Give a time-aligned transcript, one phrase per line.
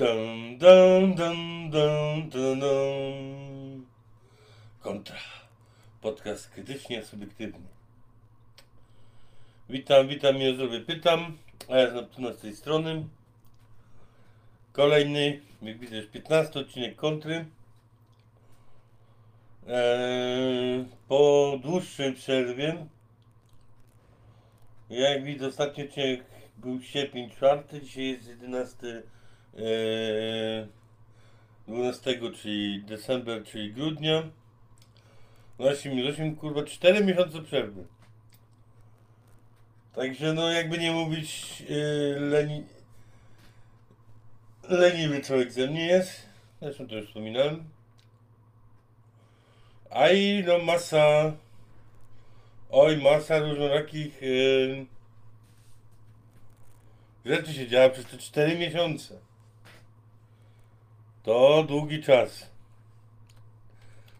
[0.00, 3.86] Dun, dun, dun, dun, dun, dun.
[4.82, 5.16] Kontra.
[6.00, 7.66] Podcast krytycznie subiektywny.
[9.68, 11.38] Witam, witam, ja zrobię pytam.
[11.68, 13.04] A ja znam tu z tej strony.
[14.72, 17.44] Kolejny, jak widzisz, 15 odcinek kontry.
[19.68, 22.86] Eee, po dłuższej przerwie.
[24.90, 26.24] Jak widzę, ostatni odcinek
[26.56, 29.19] był sierpień 4, dzisiaj jest 11, eee,
[31.68, 34.22] 12, czyli december, czyli grudnia.
[35.58, 37.84] Właśnie mi 8, kurwa, 4 miesiące przerwy.
[39.94, 42.64] Także no jakby nie mówić, yy, leni...
[44.68, 46.26] leniwy człowiek ze mnie jest.
[46.62, 47.64] Zresztą to już wspominałem.
[49.90, 51.32] A i no masa,
[52.70, 54.86] oj masa różnorakich yy,
[57.24, 59.29] rzeczy się działa przez te 4 miesiące.
[61.22, 62.50] To długi czas.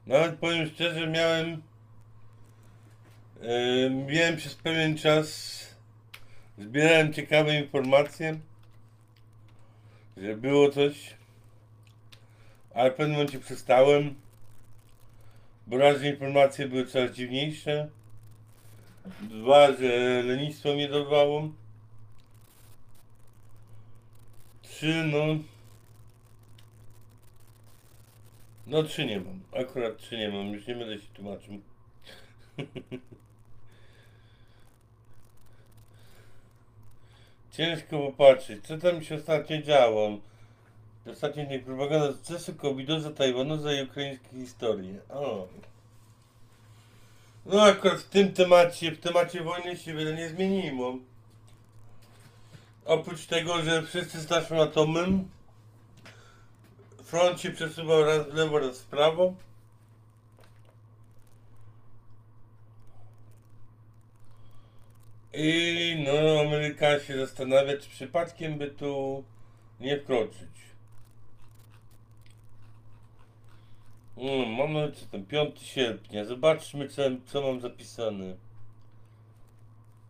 [0.06, 1.62] Nawet powiem szczerze, miałem
[3.42, 5.60] yy, miałem przez pewien czas
[6.58, 8.40] zbierałem ciekawe informacje,
[10.16, 11.14] że było coś,
[12.74, 14.14] ale w pewnym momencie przestałem,
[15.66, 17.88] bo raz, że informacje były coraz dziwniejsze,
[19.20, 21.48] dwa, że lenistwo mnie dorwało,
[24.62, 25.26] trzy, no,
[28.70, 31.60] no trzy nie mam, akurat trzy nie mam, już nie będę się tłumaczył.
[37.52, 40.18] Ciężko popatrzeć, co tam się ostatnio działo.
[41.06, 44.98] Ostatnio nie propaganda sukcesu covidoza, tajwanoza i ukraińskiej historii.
[45.08, 45.48] O.
[47.46, 50.98] No akurat w tym temacie, w temacie wojny się wiele nie zmieniło.
[52.84, 55.28] Oprócz tego, że wszyscy naszym atomem
[57.10, 59.34] front się przesuwał raz w lewo, raz w prawo.
[65.34, 69.24] I no, Ameryka się zastanawia, czy przypadkiem by tu
[69.80, 70.50] nie wkroczyć.
[74.16, 76.24] Mm, mamy co tam, 5 sierpnia.
[76.24, 78.36] Zobaczmy, co, co mam zapisane.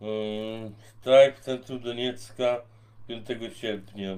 [0.00, 2.62] Mm, strajk w centrum Doniecka
[3.08, 3.26] 5
[3.56, 4.16] sierpnia.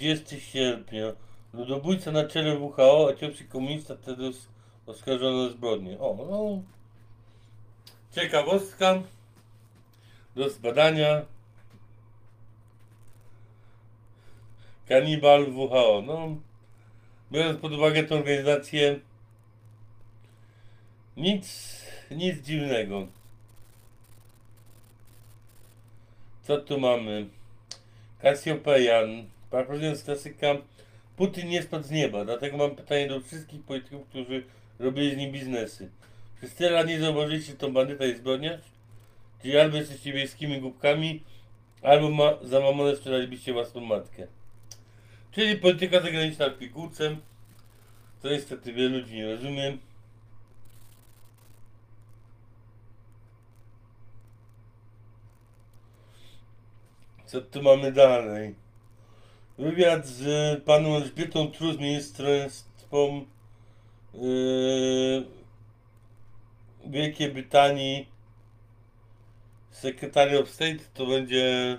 [0.00, 1.12] Trzydziesty sierpnia.
[1.52, 4.30] Ludobójca na czele WHO, etiopski komunista wtedy
[4.86, 6.00] oskarżony o zbrodnię.
[6.00, 6.62] O, no.
[8.12, 9.02] Ciekawostka
[10.36, 11.22] do zbadania.
[14.88, 16.02] Kanibal WHO.
[16.06, 16.36] No,
[17.32, 19.00] biorąc pod uwagę tę organizację,
[21.16, 21.76] nic,
[22.10, 23.06] nic dziwnego.
[26.42, 27.26] Co tu mamy?
[28.22, 29.00] Cassiopeia.
[29.50, 30.54] Parafrazując klasyka,
[31.16, 34.42] Putin nie spadł z nieba, dlatego mam pytanie do wszystkich polityków, którzy
[34.78, 35.90] robili z nim biznesy.
[36.38, 38.60] Przez tyle lat nie zauważyliście, to bandyta i zbrodniarz?
[39.42, 41.22] Czyli albo jesteście wiejskimi głupkami,
[41.82, 44.26] albo ma, za mamonę sprzedalibyście własną matkę.
[45.30, 47.16] Czyli polityka zagraniczna w pigułce,
[48.22, 49.76] co niestety wielu ludzi nie rozumie.
[57.26, 58.54] Co tu mamy dalej?
[59.60, 63.24] Wywiad z paną Elżbietą Trus, ministrostwą
[64.14, 65.24] yy,
[66.86, 68.08] Wielkiej Brytanii,
[69.70, 71.78] Secretary of State, to będzie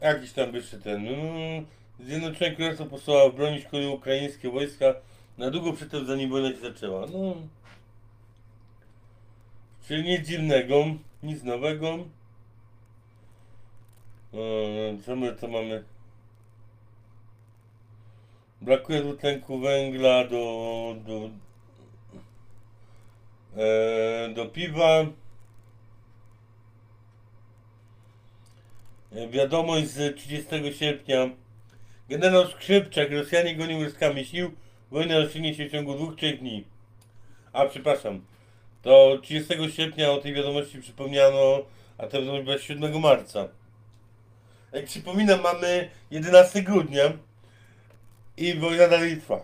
[0.00, 1.04] jakiś tam wyższy ten.
[1.04, 1.64] Yy,
[2.00, 4.94] Zjednoczone Królestwo posłała bronić kolei ukraińskie wojska
[5.38, 7.06] na długo przedtem, zanim wojna się zaczęła.
[7.06, 7.34] No,
[9.88, 10.84] czyli nic dziwnego,
[11.22, 11.98] nic nowego.
[14.34, 15.84] Eee, Co my to mamy?
[18.60, 21.30] Brakuje dwutlenku węgla do, do,
[23.62, 25.06] e, do piwa.
[29.12, 31.30] E, Wiadomość z 30 sierpnia.
[32.08, 34.52] Generał Skrzypczak, Rosjanie gonią łyskami sił.
[34.90, 36.64] Wojna rozstrzygnie się w ciągu dwóch, trzech dni.
[37.52, 38.24] A, przepraszam.
[38.82, 41.58] To 30 sierpnia o tej wiadomości przypomniano,
[41.98, 43.48] a to wiadomość była 7 marca.
[44.74, 47.12] Jak przypominam, mamy 11 grudnia
[48.36, 49.40] i wojna dalej trwa.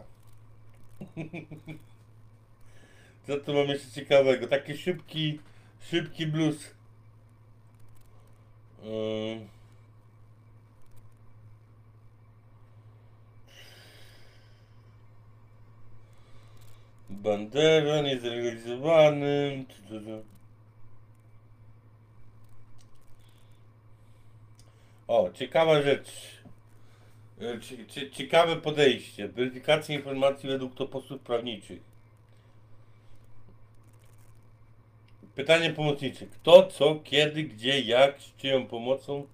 [3.26, 4.46] Co tu mam jeszcze ciekawego?
[4.46, 5.40] Taki szybki,
[5.80, 6.74] szybki blues.
[17.10, 19.64] Bandera niezrealizowany.
[19.68, 20.24] Tu, tu, tu.
[25.10, 26.08] O, ciekawa rzecz.
[27.40, 29.28] E, cie- cie- Ciekawe podejście.
[29.28, 31.80] Weryfikacja informacji według toposów prawniczych.
[35.34, 36.26] Pytanie pomocnicze.
[36.26, 39.26] Kto, co, kiedy, gdzie, jak, z czyją pomocą,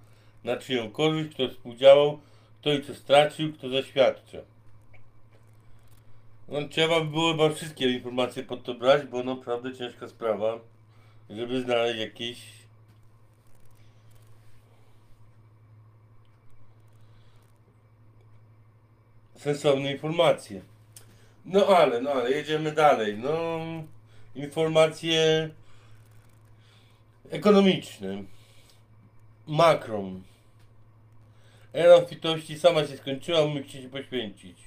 [0.44, 2.18] na czyją korzyść, kto współdziałał,
[2.60, 4.38] kto i co stracił, kto zaświadcza.
[6.48, 10.58] No, trzeba by było chyba wszystkie informacje pod to brać, bo naprawdę ciężka sprawa,
[11.30, 12.65] żeby znaleźć jakieś
[19.46, 20.62] sensowne informacje.
[21.44, 23.18] No ale, no ale jedziemy dalej.
[23.18, 23.60] No,
[24.34, 25.50] informacje
[27.30, 28.24] ekonomiczne.
[29.46, 30.22] Macron.
[31.72, 34.58] Era obfitości sama się skończyła, musicie się poświęcić.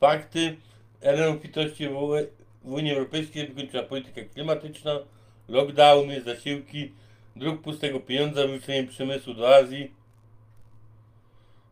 [0.00, 0.56] Fakty.
[1.02, 4.98] Era obfitości w Unii Europejskiej wykończyła polityka klimatyczna,
[5.48, 6.92] lockdowny, zasiłki,
[7.36, 10.03] druk pustego pieniądza, wyrzucenie przemysłu do Azji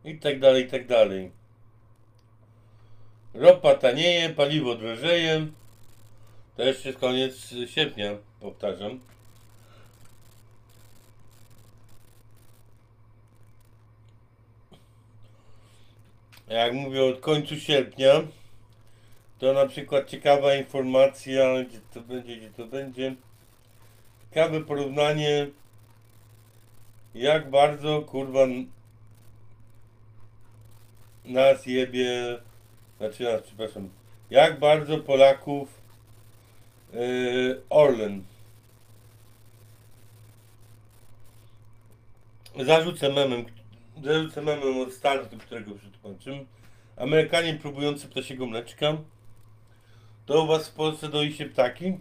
[0.05, 1.31] i tak dalej, i tak dalej.
[3.35, 5.47] Ropa tanieje, paliwo drożeje.
[6.57, 8.11] To jeszcze jest koniec sierpnia,
[8.41, 9.01] powtarzam.
[16.49, 18.23] Jak mówię od końcu sierpnia,
[19.39, 23.15] to na przykład ciekawa informacja, gdzie to będzie, gdzie to będzie.
[24.31, 25.47] Ciekawe porównanie,
[27.15, 28.47] jak bardzo kurwa
[31.25, 32.39] nas jebie,
[32.99, 33.89] znaczy nas, przepraszam,
[34.31, 35.81] jak bardzo Polaków
[36.93, 38.25] yy, Orlen
[42.61, 43.45] zarzucę memem,
[44.05, 46.45] zarzucę memem od startu, którego przetłumaczymy.
[46.97, 48.97] Amerykanie próbujący ptasiego mleczka.
[50.27, 51.99] To u was w Polsce doi się ptaki?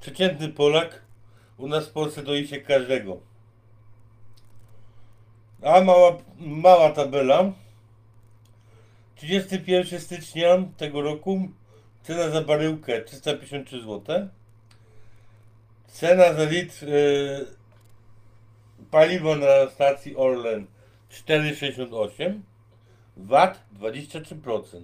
[0.00, 1.02] Przeciętny Polak
[1.58, 3.20] u nas w Polsce doi się każdego.
[5.62, 7.52] A mała, mała tabela.
[9.18, 11.48] 31 stycznia tego roku
[12.02, 14.28] cena za baryłkę 353 zł.
[15.86, 17.46] Cena za litr yy,
[18.90, 20.66] paliwa na stacji Orlen
[21.10, 22.40] 4,68.
[23.16, 24.80] VAT 23%.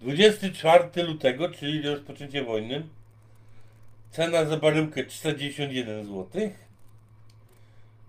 [0.00, 2.82] 24 lutego, czyli rozpoczęcie wojny.
[4.10, 6.50] Cena za baryłkę 491 zł.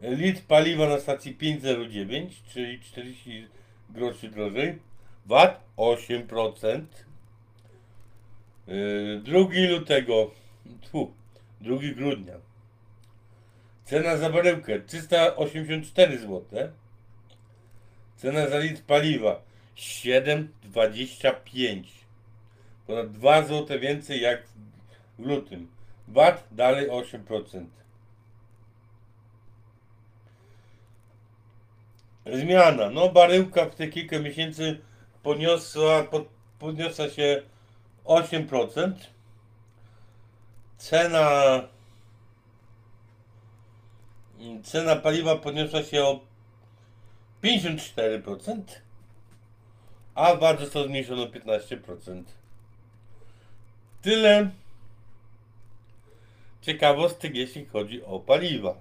[0.02, 3.48] Litr paliwa na stacji 5,09, czyli 40
[3.94, 4.80] groszy drożej.
[5.26, 6.82] VAT 8%.
[8.68, 10.32] Yy, 2 lutego,
[10.82, 11.14] tfu,
[11.62, 12.34] 2 grudnia.
[13.86, 16.42] Cena za baryłkę 384 zł.
[18.16, 19.42] Cena za litr paliwa
[19.76, 21.84] 7,25.
[22.88, 24.44] Ponad 2 zł więcej jak
[25.20, 25.68] w lutym.
[26.08, 27.66] VAT dalej 8%.
[32.26, 32.90] Zmiana.
[32.90, 34.82] No baryłka w te kilka miesięcy
[35.24, 36.28] podniosła, pod,
[36.60, 37.42] podniosła się
[38.06, 38.94] 8%.
[40.78, 41.62] Cena
[44.64, 46.20] cena paliwa podniosła się o
[47.44, 48.62] 54%,
[50.16, 52.24] a VAT został zmniejszony o 15%.
[54.02, 54.50] Tyle
[56.62, 58.76] ciekawostek, jeśli chodzi o paliwa.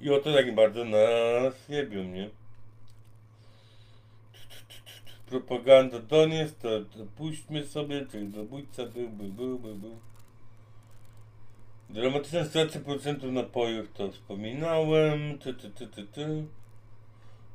[0.00, 2.30] I o to jak bardzo nas jebią, nie?
[5.26, 9.98] Propaganda Doniec, to, to puśćmy sobie, czyli zabójca był, był, był.
[11.90, 15.38] Dramatyczna sytuacja producentów napojów, to wspominałem.
[15.38, 16.44] Ty, ty, ty, ty, ty.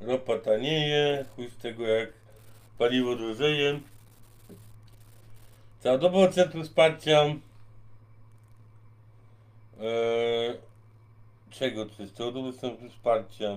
[0.02, 2.14] Ropa tanieje, chuj z tego jak
[2.78, 3.80] paliwo drożeje.
[5.80, 7.24] Całodobowe Centrum Wsparcia
[9.82, 10.58] eee,
[11.52, 12.16] czego to jest?
[12.16, 13.56] Całodobowe Centrum Wsparcia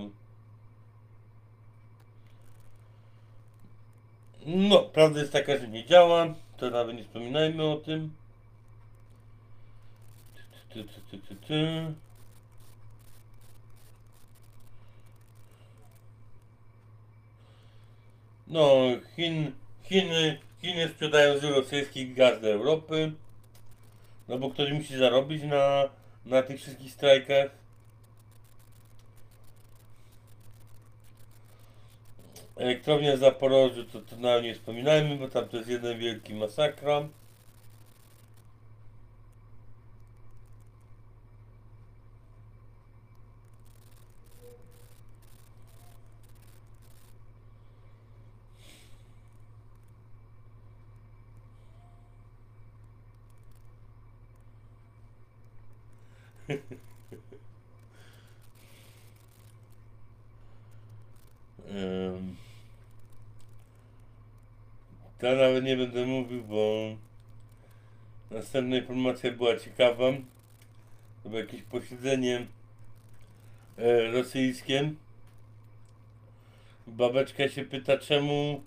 [4.45, 8.15] No, prawda jest taka, że nie działa, to nawet nie wspominajmy o tym.
[10.73, 11.93] Ty, ty, ty, ty, ty.
[18.47, 18.75] No,
[19.15, 19.51] Chin,
[19.83, 23.11] Chiny, Chiny sprzedają z rosyjskich gaz do Europy.
[24.27, 25.89] No bo ktoś musi zarobić na,
[26.25, 27.64] na tych wszystkich strajkach.
[32.57, 33.19] Elektrownia w
[33.85, 37.07] to, to na nie wspominajmy, bo tam to jest jeden wielki masakra.
[61.69, 62.44] um.
[65.19, 66.95] To nawet nie będę mówił, bo
[68.31, 70.11] następna informacja była ciekawa.
[71.23, 72.47] To było jakieś posiedzenie
[73.77, 74.91] e, rosyjskie.
[76.87, 78.63] Babeczka się pyta, czemu,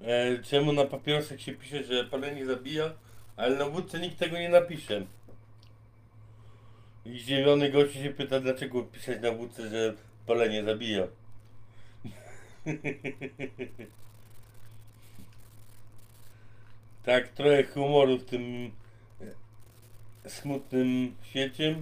[0.00, 2.92] e, czemu na papierosach się pisze, że palenie zabija,
[3.36, 5.06] ale na wódce nikt tego nie napisze.
[7.04, 9.94] I zdziwiony gościu się pyta, dlaczego pisać na wódce, że
[10.26, 11.06] palenie zabija.
[17.04, 18.70] tak, trochę humoru w tym
[20.24, 21.76] e, smutnym świecie.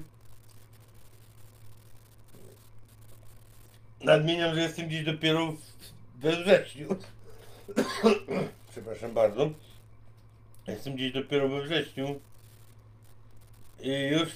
[4.00, 5.54] Nadmieniam, że jestem dziś dopiero
[6.16, 6.88] we wrześniu.
[8.70, 9.50] Przepraszam bardzo.
[10.66, 12.20] Jestem dziś dopiero we wrześniu.
[13.80, 14.32] I już,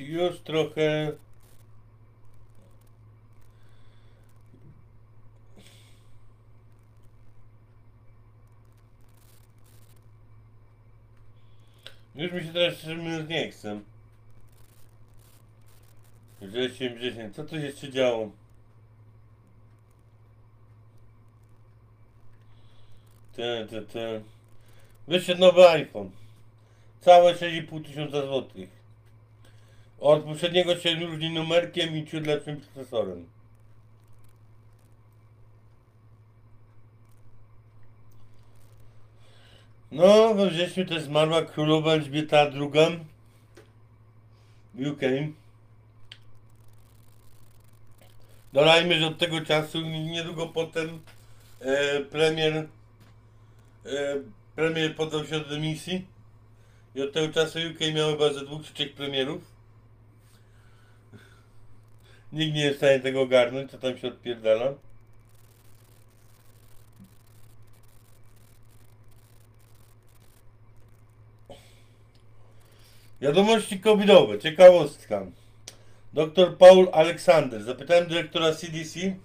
[0.00, 1.12] już trochę.
[12.14, 13.80] Już mi się teraz szczerze mówiąc nie chce.
[16.40, 17.32] Wrzesień, wrzesień.
[17.32, 18.30] Co tu jeszcze działo?
[23.36, 24.20] Te, te, te.
[25.08, 26.10] Wyszedł nowy iPhone.
[27.00, 28.68] Całe 6,5 tysiąca złotych.
[30.00, 33.26] Od poprzedniego się różni numerkiem i ciut lepszym procesorem.
[39.94, 42.98] No, we wrześniu też zmarła królowa Elżbieta II
[44.74, 45.00] w UK.
[48.52, 51.00] Dodajmy, że od tego czasu niedługo potem
[51.60, 52.66] e, premier e,
[54.56, 56.06] premier podał się do dymisji
[56.94, 59.42] i od tego czasu UK miało chyba ze dwóch czy trzech premierów.
[62.32, 64.74] Nikt nie jest w stanie tego ogarnąć, co tam się odpierdala.
[73.20, 75.26] Wiadomości covidowe, ciekawostka.
[76.12, 77.62] Dr Paul Alexander.
[77.62, 79.16] Zapytałem dyrektora CDC, e,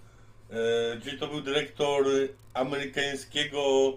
[1.04, 2.06] czyli to był dyrektor
[2.54, 3.94] amerykańskiego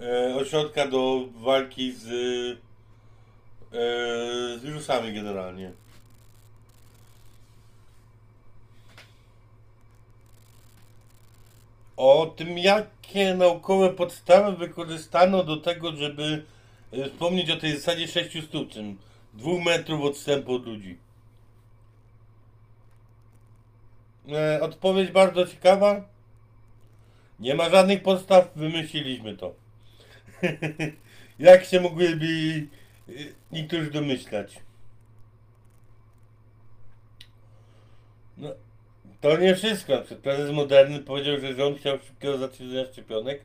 [0.00, 2.04] e, ośrodka do walki z,
[3.72, 3.78] e,
[4.58, 5.72] z wirusami generalnie.
[11.96, 16.44] O tym, jakie naukowe podstawy wykorzystano do tego, żeby
[16.92, 18.96] e, wspomnieć o tej zasadzie 6 stupni,
[19.36, 20.98] dwóch metrów odstępu od ludzi.
[24.32, 26.08] E, odpowiedź bardzo ciekawa.
[27.40, 29.54] Nie ma żadnych podstaw, wymyśliliśmy to.
[31.38, 32.26] Jak się mogłyby
[33.08, 33.12] e,
[33.52, 34.56] niektórzy domyślać?
[38.36, 38.48] No,
[39.20, 40.02] to nie wszystko.
[40.22, 43.44] Prezes Moderny powiedział, że rząd chciał szybkiego zatwierdzenia szczepionek,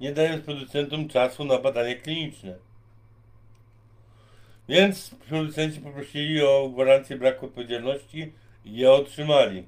[0.00, 2.58] nie dając producentom czasu na badania kliniczne.
[4.68, 8.32] Więc producenci poprosili o gwarancję braku odpowiedzialności
[8.64, 9.64] i je otrzymali.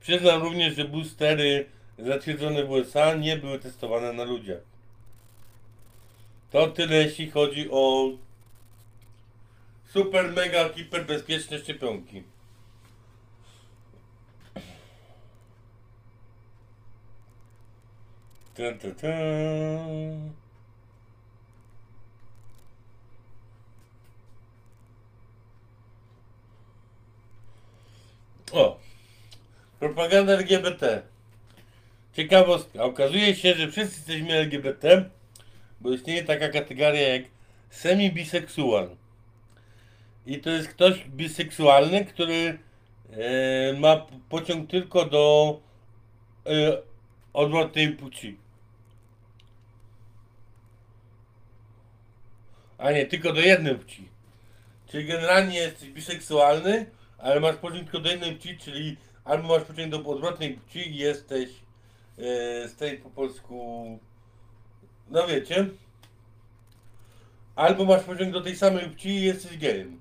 [0.00, 1.66] Przyznam również, że boostery
[1.98, 4.60] zatwierdzone w USA nie były testowane na ludziach.
[6.50, 8.10] To tyle jeśli chodzi o
[9.88, 12.22] super, mega, hiper bezpieczne szczepionki.
[28.52, 28.78] O!
[29.78, 31.02] Propaganda LGBT.
[32.12, 32.82] Ciekawostka.
[32.82, 35.10] Okazuje się, że wszyscy jesteśmy LGBT,
[35.80, 37.22] bo istnieje taka kategoria jak
[37.70, 38.88] semi-biseksual.
[40.26, 42.58] I to jest ktoś biseksualny, który
[43.10, 45.60] e, ma pociąg tylko do
[46.46, 46.78] e,
[47.32, 48.36] odwrotnej płci.
[52.78, 54.08] A nie, tylko do jednej płci.
[54.86, 56.86] Czyli generalnie jesteś biseksualny,
[57.22, 60.96] ale masz pociąg tylko do jednej płci, czyli albo masz pociąg do odwrotnej płci i
[60.96, 61.50] jesteś
[62.18, 63.98] e, z tej po polsku,
[65.10, 65.66] no wiecie,
[67.54, 70.00] albo masz pociąg do tej samej płci i jesteś gejem.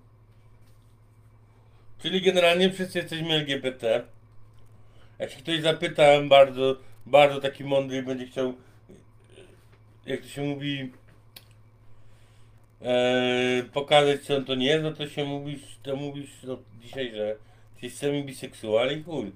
[2.01, 4.03] Czyli generalnie wszyscy jesteśmy LGBT.
[5.19, 8.53] Jak się ktoś zapyta, bardzo, bardzo taki mądry będzie chciał,
[10.05, 10.91] jak to się mówi,
[12.81, 17.35] e, pokazać co to nie jest, no to się mówisz, to mówisz no, dzisiaj, że
[17.81, 19.31] jesteś semi biseksual i chuj.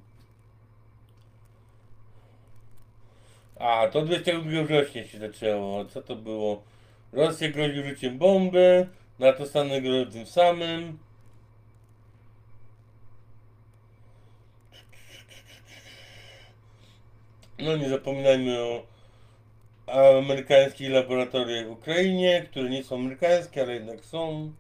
[3.60, 5.86] A, to 22 września się zaczęło.
[5.86, 6.64] Co to było?
[7.12, 8.88] Rosja grozi użyciem bomby,
[9.20, 9.82] na to stanę
[10.12, 11.00] tym samym.
[17.60, 18.93] No nie zapominajmy o
[19.88, 24.54] amerykańskich laboratoriach w Ukrainie, które nie są amerykańskie, ale jednak są.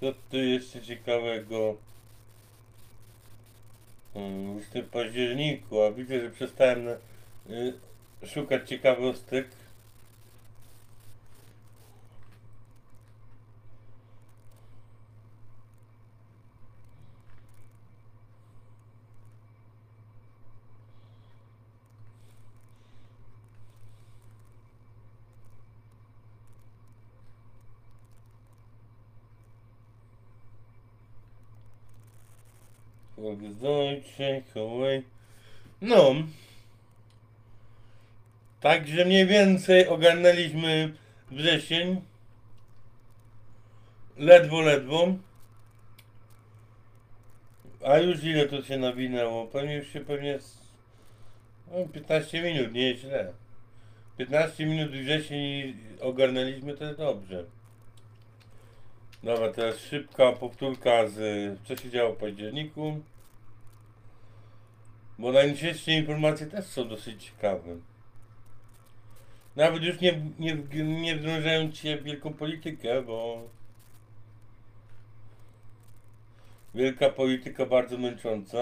[0.00, 1.76] Co tu jeszcze ciekawego?
[4.14, 7.74] Hmm, Już w tym październiku, a widzę, że przestałem y,
[8.26, 9.48] szukać ciekawostek.
[33.16, 35.02] Deutsche, Huawei.
[35.80, 36.14] No.
[38.60, 40.92] Także mniej więcej ogarnęliśmy
[41.30, 42.02] wrzesień.
[44.16, 45.14] Ledwo, ledwo.
[47.84, 49.46] A już ile to się nawinęło?
[49.46, 50.38] Pewnie już się pewnie...
[51.70, 53.32] No, 15 minut, nie źle.
[54.18, 57.44] 15 minut wrzesień ogarnęliśmy, to jest dobrze.
[59.22, 61.18] Dobra, teraz szybka powtórka z
[61.64, 63.00] co się działo w październiku.
[65.18, 67.76] Bo najnowsze informacje też są dosyć ciekawe.
[69.56, 73.42] Nawet już nie, nie, nie wdrążając się w wielką politykę, bo
[76.74, 78.58] wielka polityka bardzo męcząca.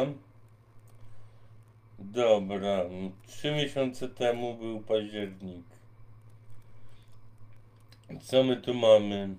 [1.99, 2.85] Dobra,
[3.27, 5.65] trzy miesiące temu był październik.
[8.23, 9.35] Co my tu mamy?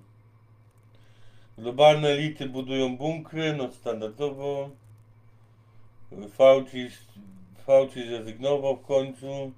[1.57, 4.69] Globalne elity budują bunkry, no standardowo.
[6.29, 6.89] Fauci,
[7.65, 9.51] Fauci zrezygnował w końcu.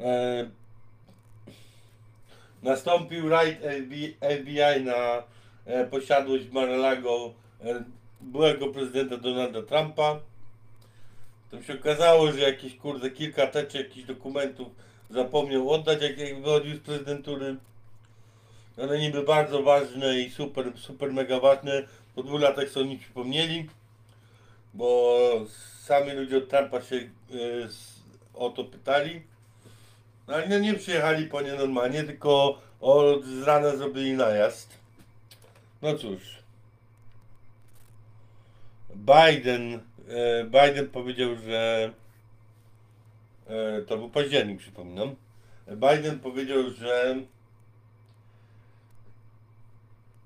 [0.00, 0.50] E,
[2.62, 3.58] nastąpił raid
[4.20, 5.22] FBI, na
[5.64, 7.84] e, posiadłość Mar-a-Lago e,
[8.20, 10.20] byłego prezydenta Donalda Trumpa.
[11.50, 14.68] To się okazało, że jakieś kurde kilka teczek jakichś dokumentów
[15.10, 17.56] zapomniał oddać, jak, jak wychodził z prezydentury.
[18.78, 21.82] One niby bardzo ważne i super, super mega ważne.
[22.14, 23.68] Po dwóch latach sobie nich przypomnieli,
[24.74, 25.18] bo
[25.80, 27.10] sami ludzie od Trumpa się y,
[28.34, 29.22] o to pytali.
[30.28, 34.78] No ale nie, nie przyjechali po nie normalnie, tylko od z rana zrobili najazd.
[35.82, 36.22] No cóż.
[38.94, 41.92] Biden, e, Biden powiedział, że
[43.46, 45.14] e, to był październik, przypominam.
[45.68, 47.16] Biden powiedział, że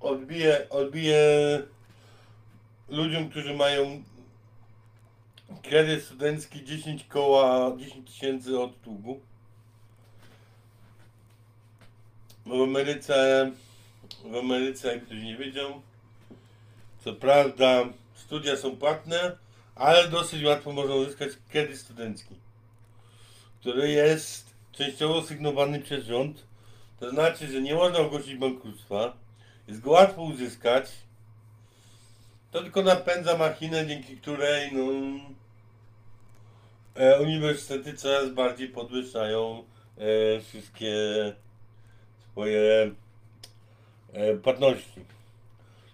[0.00, 1.62] odbije, odbije
[2.88, 4.02] ludziom, którzy mają
[5.62, 9.20] kredyt studencki 10 koła, 10 tysięcy od długu.
[12.46, 13.50] W Ameryce,
[14.24, 15.82] w Ameryce, jak ktoś nie wiedział,
[17.04, 17.84] co prawda
[18.14, 19.36] studia są płatne,
[19.74, 22.34] ale dosyć łatwo można uzyskać kredyt studencki,
[23.60, 26.46] który jest częściowo sygnowany przez rząd.
[27.00, 29.16] To znaczy, że nie można ogłosić bankructwa,
[29.68, 30.90] jest go łatwo uzyskać.
[32.50, 34.82] To tylko napędza machinę, dzięki której no,
[36.94, 39.64] e, uniwersytety coraz bardziej podwyższają
[39.96, 40.92] e, wszystkie
[42.32, 42.90] swoje
[44.12, 45.00] e, płatności.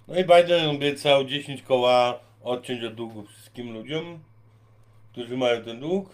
[0.09, 4.21] No i Biden obiecał 10 koła odciąć od długu wszystkim ludziom,
[5.13, 6.11] którzy mają ten dług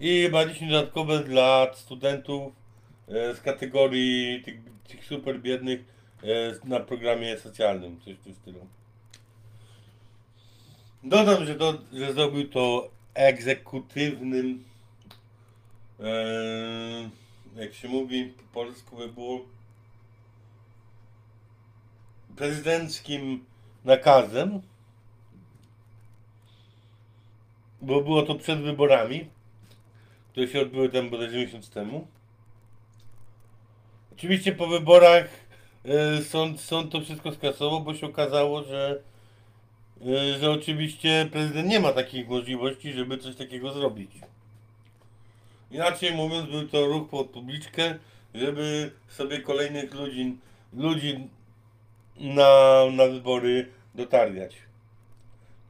[0.00, 2.52] i chyba 10 dodatkowe dla studentów
[3.08, 4.54] e, z kategorii tych,
[4.88, 5.93] tych super biednych
[6.64, 8.66] na programie socjalnym, coś w tym stylu.
[11.02, 14.64] Dodam, że, do, że zrobił to egzekutywnym,
[16.00, 17.10] e,
[17.56, 19.40] jak się mówi po polsku by było,
[22.36, 23.44] prezydenckim
[23.84, 24.62] nakazem,
[27.80, 29.28] bo było to przed wyborami,
[30.30, 32.06] które się odbyły tam bodajże miesiąc temu.
[34.12, 35.43] Oczywiście po wyborach e,
[36.28, 39.02] sąd, sąd to wszystko skasował, bo się okazało, że,
[40.06, 44.10] e, że oczywiście prezydent nie ma takich możliwości, żeby coś takiego zrobić.
[45.70, 47.98] Inaczej mówiąc, był to ruch pod publiczkę,
[48.34, 50.38] żeby sobie kolejnych ludzi,
[50.72, 51.28] ludzi
[52.16, 54.56] na, na wybory dotargać.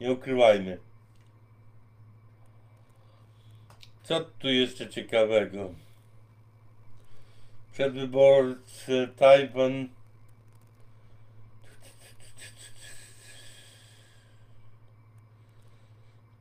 [0.01, 0.77] Nie ukrywajmy.
[4.03, 5.73] Co tu jeszcze ciekawego?
[7.73, 9.89] Przedwyborcy Tajwan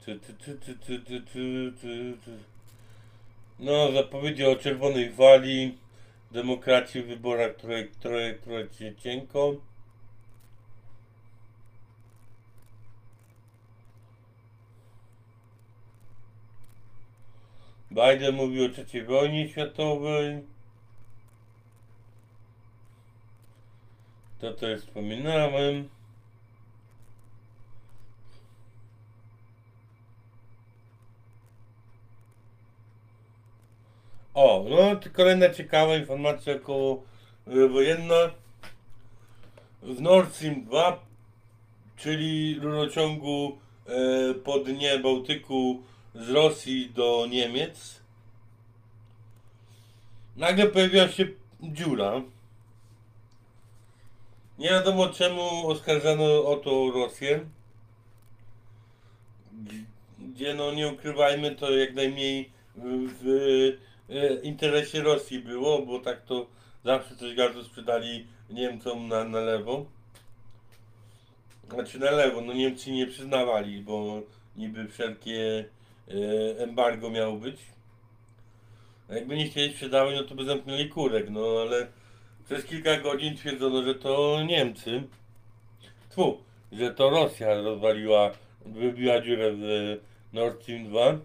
[0.05, 2.39] Ty, ty, ty, ty, ty, ty, ty, ty.
[3.59, 5.79] No, zapowiedzi o czerwonej wali,
[6.31, 7.57] demokracji w wyborach,
[7.99, 9.55] które, które cię cienko.
[17.91, 20.43] Biden mówi o trzeciej wojnie światowej.
[24.61, 25.89] To już wspominałem.
[34.35, 37.03] O, no kolejna ciekawa informacja około
[37.49, 38.31] y, wojenna.
[39.83, 41.05] W Nord Stream 2,
[41.97, 45.83] czyli rurociągu e, po dnie Bałtyku
[46.15, 48.01] z Rosji do Niemiec,
[50.37, 51.27] nagle pojawiła się
[51.63, 52.23] dziura.
[54.59, 57.41] Nie wiadomo czemu oskarżano o to Rosję.
[60.19, 66.23] Gdzie no nie ukrywajmy to jak najmniej w, w e, interesie Rosji było, bo tak
[66.23, 66.47] to
[66.85, 69.87] zawsze coś bardzo sprzedali Niemcom na, na lewo.
[71.71, 74.23] Znaczy na lewo, no Niemcy nie przyznawali, bo
[74.57, 75.65] niby wszelkie
[76.09, 76.15] e,
[76.59, 77.57] embargo miało być.
[79.09, 81.87] Jakby nie chcieli sprzedawać, no to by zamknęli kurek, no ale
[82.45, 85.03] przez kilka godzin twierdzono, że to Niemcy.
[86.11, 86.39] Tfu,
[86.73, 88.31] że to Rosja rozwaliła,
[88.67, 89.97] wybiła dziurę w e,
[90.33, 91.19] Nord Stream 2.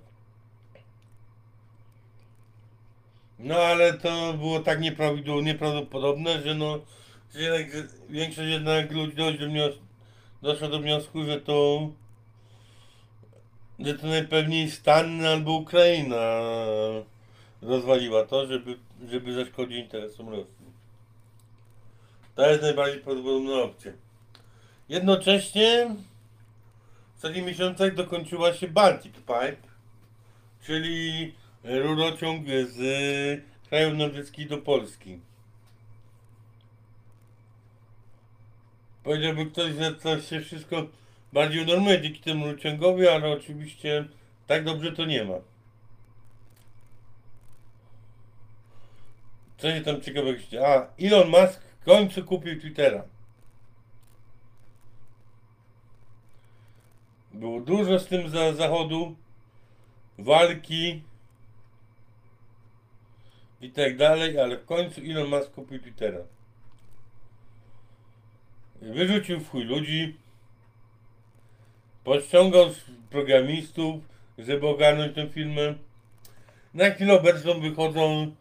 [3.39, 6.79] No ale to było tak nieprawidłowo, nieprawdopodobne, że no
[7.33, 9.77] że jednak, że większość jednak ludzi dość do wnios-
[10.41, 11.89] doszła do wniosku, że to
[13.79, 16.41] że to najpewniej Stan albo Ukraina
[17.61, 18.77] rozwaliła to, żeby,
[19.09, 20.69] żeby zaszkodzić interesom Rosji.
[22.35, 23.91] To jest najbardziej prawdopodobna opcja.
[24.89, 25.95] Jednocześnie
[27.13, 29.57] w ostatnich miesiącach dokończyła się Baltic Pipe,
[30.63, 31.33] czyli
[31.69, 32.79] rurociąg z
[33.69, 35.19] krajów nordyckich do Polski.
[39.03, 40.87] Powiedziałby ktoś, że to się wszystko
[41.33, 44.07] bardziej unormuje dzięki temu rurociągowi, ale oczywiście
[44.47, 45.35] tak dobrze to nie ma.
[49.57, 53.03] Co się tam ciekawego się A, Elon Musk w końcu kupił Twittera.
[57.33, 59.15] Było dużo z tym za zachodu,
[60.17, 61.01] walki
[63.61, 66.19] i tak dalej, ale w końcu Elon Musk kupił Twittera.
[68.81, 70.17] Wyrzucił w chuj ludzi,
[72.03, 72.69] podciągał
[73.09, 74.03] programistów,
[74.37, 75.75] żeby ogarnąć tę firmę.
[76.73, 78.31] Na chwilę obecną wychodzą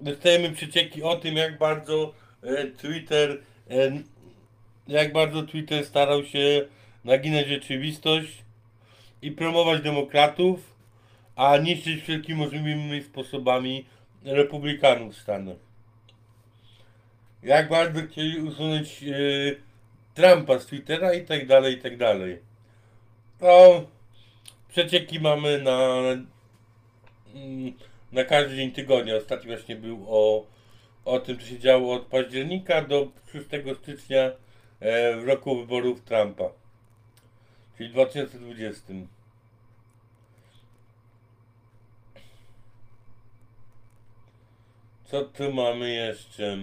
[0.00, 4.02] dostajemy przecieki o tym, jak bardzo e, Twitter e,
[4.88, 6.66] jak bardzo Twitter starał się
[7.04, 8.44] naginać rzeczywistość
[9.22, 10.77] i promować demokratów,
[11.38, 13.84] a niszczyć wszelkimi możliwymi sposobami
[14.24, 15.56] republikanów w Stanach.
[17.42, 19.14] Jak bardzo chcieli usunąć e,
[20.14, 22.38] Trumpa z Twittera i tak dalej, i tak dalej.
[23.38, 23.84] To
[24.68, 25.98] przecieki mamy na
[27.34, 27.72] mm,
[28.12, 29.16] na każdy dzień tygodnia.
[29.16, 30.46] Ostatni właśnie był o,
[31.04, 33.46] o tym, co się działo od października do 6
[33.82, 34.30] stycznia
[34.80, 36.50] e, w roku wyborów Trumpa,
[37.76, 38.92] czyli 2020.
[45.10, 46.58] Co tu mamy jeszcze?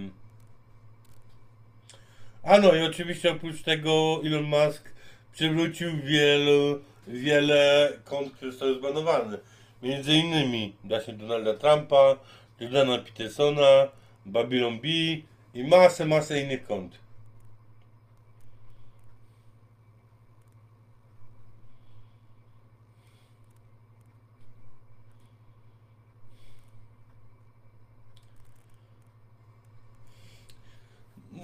[2.43, 4.93] A no i oczywiście oprócz tego Elon Musk
[5.33, 9.37] przywrócił wielu, wiele kont, które zostały zbanowane.
[9.83, 12.15] Między innymi właśnie Donalda Trumpa,
[12.59, 13.87] Jordana Petersona,
[14.25, 14.87] Babylon B
[15.53, 17.04] i masę, masę innych kont.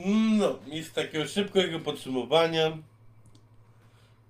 [0.05, 2.77] No, i z takiego szybkiego podsumowania,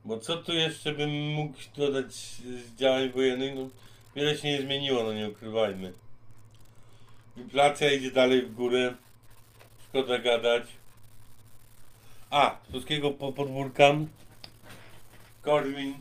[0.06, 3.56] bo co tu jeszcze bym mógł dodać z działań wojennych?
[3.56, 3.70] No,
[4.16, 5.94] wiele się nie zmieniło, no nie ukrywajmy.
[7.38, 8.96] Inflacja idzie dalej w górę,
[9.90, 10.64] szkoda gadać.
[12.30, 13.94] A, z polskiego po podwórka,
[15.42, 15.94] Korwin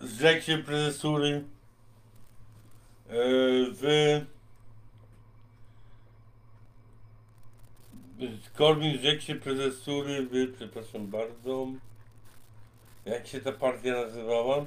[0.00, 1.44] zrzekł się prezesury yy,
[3.72, 4.20] w
[8.54, 11.66] Korwin zrzekł się prezesury w, przepraszam bardzo,
[13.04, 14.64] jak się ta partia nazywała?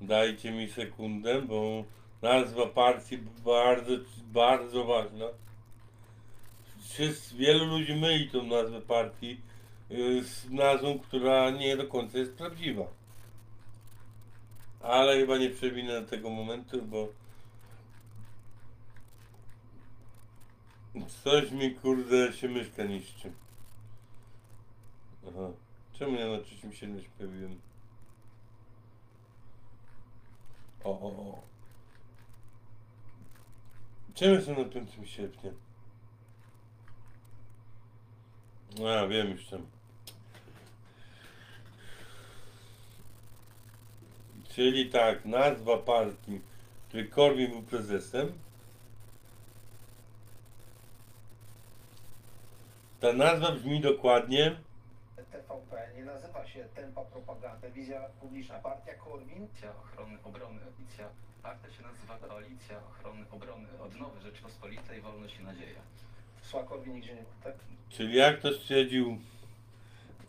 [0.00, 1.84] Dajcie mi sekundę, bo
[2.22, 3.92] nazwa partii bardzo,
[4.32, 5.26] bardzo ważna.
[7.36, 9.40] wielu ludzi myli tą nazwę partii
[9.90, 12.86] y, z nazwą, która nie do końca jest prawdziwa.
[14.80, 17.08] Ale chyba nie przewinę tego momentu, bo
[21.06, 23.32] coś mi kurde się myszka niszczy.
[25.28, 25.50] Aha.
[25.92, 27.60] Czemu ja na trzecim siedmiu się pojawiłem?
[30.84, 31.42] O, o, o.
[34.14, 35.50] Czemu jestem na 5 sierpnia?
[38.86, 39.66] A, wiem już tam.
[44.48, 46.40] Czyli tak, nazwa partii,
[46.88, 48.32] której Korwin był prezesem.
[53.00, 54.56] Ta nazwa brzmi dokładnie
[55.16, 58.58] TVP nie nazywa się Tempa Propaganda, Telewizja Publiczna.
[58.58, 60.60] Partia Korwin Koalicja Ochrony Obrony.
[60.60, 61.08] Koalicja,
[61.42, 65.80] partia się nazywa Koalicja Ochrony Obrony Odnowy Rzeczpospolitej Wolność i Nadzieja.
[66.42, 67.54] Sła Korwin nigdzie nie tak?
[67.88, 69.18] Czyli jak to stwierdził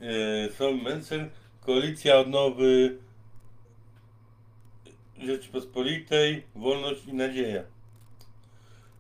[0.02, 1.30] e, Sol Mencer,
[1.62, 2.98] koalicja odnowy
[5.18, 7.64] Rzeczypospolitej, wolność i nadzieja.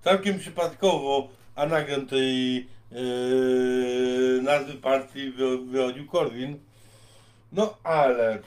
[0.02, 6.60] Całkiem przypadkowo anagram tej e, nazwy partii wy, wychodził Korwin.
[7.52, 8.40] No ale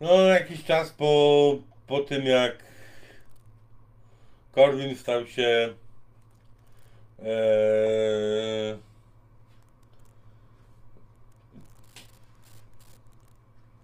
[0.00, 2.64] no jakiś czas po, po tym jak
[4.52, 5.74] Korwin stał się
[7.22, 8.78] Eee...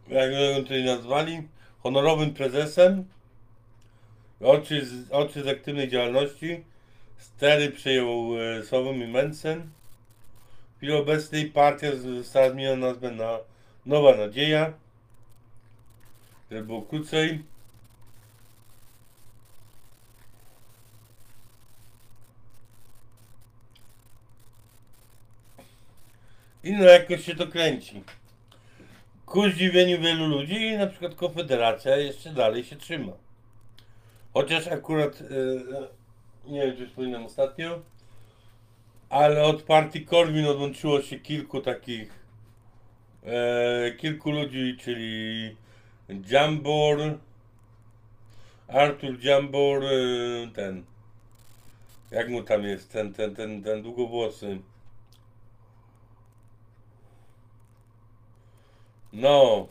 [0.08, 1.48] Jak go tutaj nazwali?
[1.82, 3.04] Honorowym prezesem.
[4.40, 6.64] Ojciec, ojciec aktywnej działalności.
[7.40, 9.70] Stery przejął e, Sławomir Mencen.
[10.74, 13.38] W chwili obecnej partia została zmieniona nazwę na
[13.87, 14.72] Nowa Nadzieja.
[16.50, 17.42] Żeby było krócej.
[26.64, 28.05] I no jakoś się to kręci.
[29.26, 33.12] Ku zdziwieniu wielu ludzi, na przykład Konfederacja jeszcze dalej się trzyma.
[34.33, 35.99] Chociaż akurat, e,
[36.46, 37.81] nie wiem czy wspominam ostatnio,
[39.09, 42.12] ale od partii Korwin odłączyło się kilku takich,
[43.26, 45.57] e, kilku ludzi, czyli
[46.31, 46.98] Jambor,
[48.68, 49.88] Artur Jambor, e,
[50.55, 50.85] ten,
[52.11, 54.61] jak mu tam jest, ten, ten, ten, ten długowłosy.
[59.12, 59.68] No.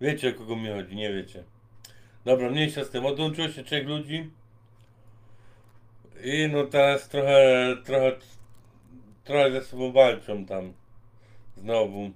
[0.00, 1.44] Wiecie o kogo mi chodzi, nie wiecie.
[2.24, 3.06] Dobra, mniejsza z tym.
[3.06, 4.30] Odłączyło się trzech ludzi.
[6.24, 8.12] I no teraz trochę, trochę,
[9.24, 10.72] trochę ze sobą walczą tam.
[11.56, 12.10] Znowu.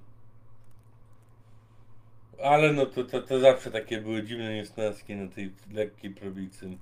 [2.42, 6.78] Ale no to, to, to zawsze takie były dziwne niesnaski na tej lekkiej prowicy.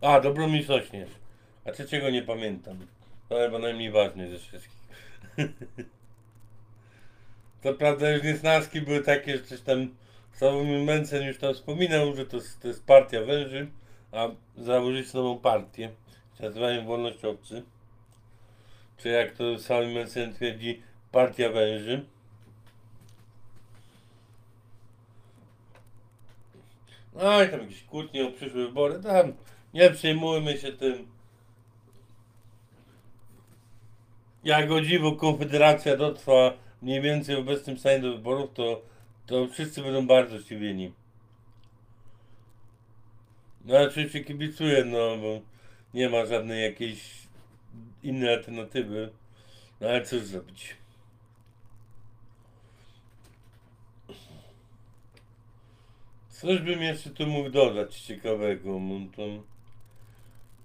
[0.00, 1.10] A, Dobromir Sośnierz.
[1.64, 2.86] A trzeciego nie pamiętam.
[3.28, 4.78] To chyba najmniej ważny ze wszystkich.
[7.62, 9.88] Co prawda już niesnaski były takie, że coś tam
[10.38, 13.68] Sławomir Mencen już tam wspominał, że to, jest- to jest partia węży,
[14.12, 15.90] a założyć nową partię.
[16.40, 17.62] Nazywają wolnościowcy.
[18.96, 22.04] Czy jak to Sławomir Mencen twierdzi, partia węży.
[27.14, 29.32] No i tam jakieś kłótnie o przyszłe wybory, tam
[29.74, 31.08] nie przejmujmy się tym.
[34.44, 38.82] Jak o dziwo Konfederacja dotrwa mniej więcej w obecnym stanie do wyborów, to,
[39.28, 40.92] to wszyscy będą bardzo zdziwieni.
[43.64, 45.40] No oczywiście kibicuję, no bo
[45.94, 47.22] nie ma żadnej jakiejś
[48.02, 49.12] innej alternatywy.
[49.80, 50.76] No ale cóż zrobić.
[56.28, 58.80] Coś bym jeszcze tu mógł dodać ciekawego.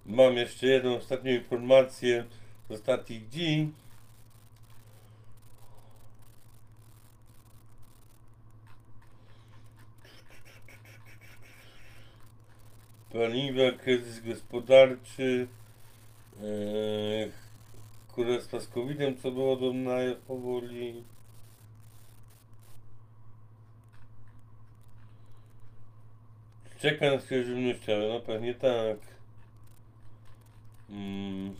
[0.05, 2.25] Mam jeszcze jedną ostatnią informację
[2.69, 3.71] z ostatnich dni.
[13.13, 15.47] Paliwa, kryzys gospodarczy,
[16.41, 17.31] yy,
[18.07, 21.03] królestwa z COVID-em, co było do najaw powoli.
[26.79, 28.97] Czeka na sklep żywnościowy, no pewnie tak.
[30.89, 31.55] Mm.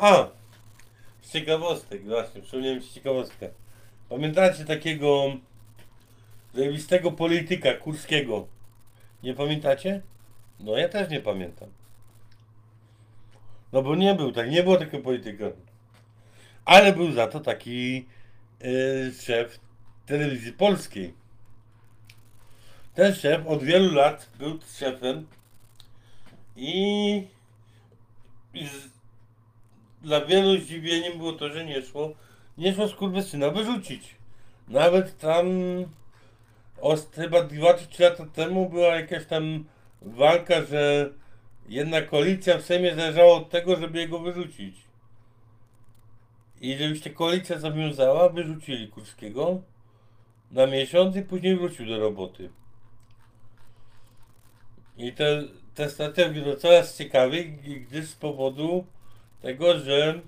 [0.00, 0.45] A!
[1.26, 3.48] Z ciekawostek, właśnie, przypomniałem ci ciekawostkę.
[4.08, 5.36] Pamiętacie takiego
[6.54, 8.46] zajebistego polityka kurskiego?
[9.22, 10.02] Nie pamiętacie?
[10.60, 11.68] No ja też nie pamiętam.
[13.72, 15.44] No bo nie był tak, nie było takiego polityka.
[16.64, 18.06] ale był za to taki
[18.60, 19.60] e, szef
[20.06, 21.14] telewizji polskiej.
[22.94, 25.26] Ten szef od wielu lat był szefem
[26.56, 27.22] i,
[28.54, 28.95] i z,
[30.06, 32.12] dla wielu zdziwieniem było to, że nie szło,
[32.58, 34.14] nie szło skurwysyna wyrzucić.
[34.68, 35.46] Nawet tam
[36.80, 39.64] os, chyba 2 czy 3 lata temu była jakaś tam
[40.02, 41.10] walka, że
[41.68, 44.76] jedna koalicja w Sejmie zależała od tego, żeby jego wyrzucić.
[46.60, 49.62] I się koalicja zawiązała, wyrzucili Kurskiego
[50.50, 52.50] na miesiąc i później wrócił do roboty.
[54.96, 55.42] I te,
[55.74, 57.52] te strategie no coraz ciekawiej,
[57.88, 58.84] gdyż z powodu
[59.42, 60.20] tego, że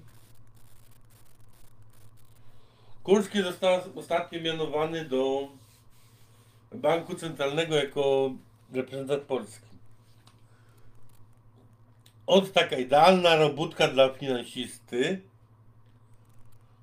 [3.03, 5.49] Kurski został ostatnio mianowany do
[6.73, 8.31] Banku Centralnego jako
[8.73, 9.69] reprezentant Polski.
[12.27, 15.23] Od taka idealna robótka dla finansisty,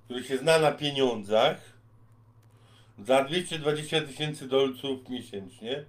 [0.06, 1.58] który się zna na pieniądzach,
[3.00, 5.86] za 220 tysięcy dolców miesięcznie.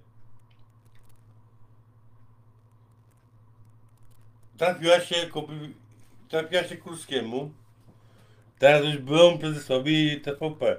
[4.57, 5.86] Trafiła się, Kubi-
[6.29, 7.51] trafiła się Kurskiemu,
[8.59, 10.77] teraz już byłą prezesowi TVP.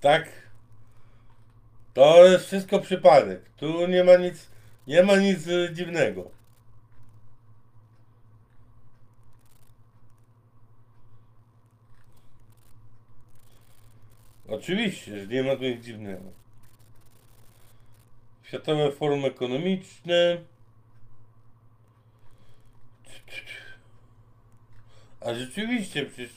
[0.00, 0.28] Tak.
[1.94, 3.50] To jest wszystko przypadek.
[3.56, 4.50] Tu nie ma nic,
[4.86, 6.30] nie ma nic e, dziwnego.
[14.48, 16.41] Oczywiście, że nie ma tu nic dziwnego.
[18.52, 20.38] Światowe Forum Ekonomiczne.
[25.20, 26.30] A rzeczywiście, przecież,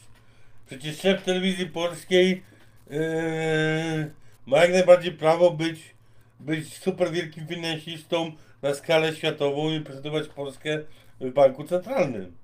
[0.65, 2.43] przecież szef telewizji polskiej
[2.89, 4.11] Yy,
[4.45, 5.95] ma jak najbardziej prawo być,
[6.39, 10.79] być super wielkim finansistą na skalę światową i prezentować Polskę
[11.19, 12.37] w banku centralnym.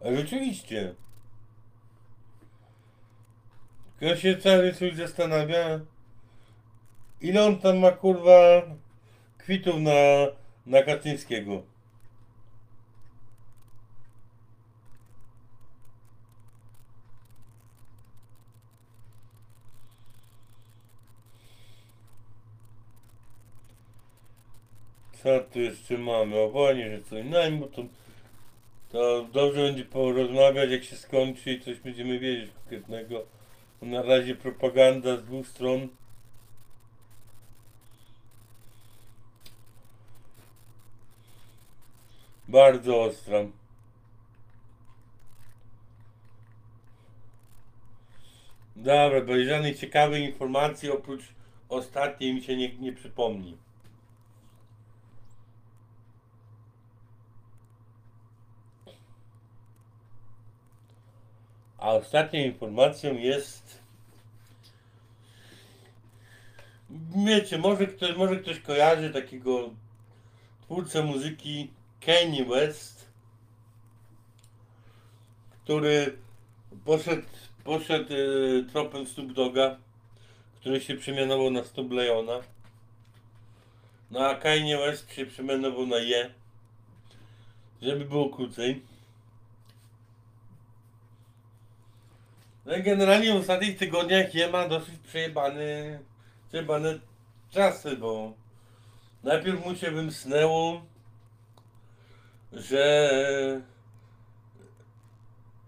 [0.00, 0.94] A rzeczywiście.
[3.98, 5.80] Tylko się cały czas zastanawia,
[7.22, 8.62] ile on tam ma kurwa
[9.38, 9.92] kwitów na,
[10.66, 11.62] na Kaczyńskiego.
[25.22, 26.36] Co tu jeszcze mamy?
[26.36, 27.82] O wojnie, że co najmu to,
[28.92, 33.24] to dobrze będzie porozmawiać jak się skończy i coś będziemy wiedzieć konkretnego.
[33.82, 35.88] Na razie propaganda z dwóch stron.
[42.52, 43.38] Bardzo ostra.
[48.76, 51.22] Dobra, bo żadnej ciekawej informacji oprócz
[51.68, 53.56] ostatniej mi się nie, nie przypomni.
[61.78, 63.82] A ostatnią informacją jest.
[67.26, 69.70] Wiecie, może ktoś, może ktoś kojarzy takiego
[70.62, 71.70] twórcę muzyki
[72.06, 73.08] Kanye West,
[75.64, 76.18] który
[76.84, 77.22] poszedł,
[77.64, 79.76] poszedł e, tropem Snoop Doga,
[80.60, 82.40] który się przemianował na Snoop Leona.
[84.10, 86.34] No a Kanye West się przemianował na Je,
[87.82, 88.82] żeby było krócej.
[92.66, 95.98] No i generalnie w ostatnich tygodniach je ma dosyć przejebany,
[96.48, 96.98] przejebane
[97.50, 98.32] czasy, bo
[99.22, 100.82] najpierw mu się wymsnęło,
[102.52, 103.62] że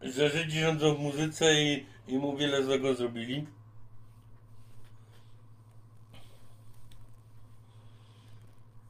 [0.03, 3.47] że Żydzi rządzą w muzyce i, i mu wiele złego zrobili.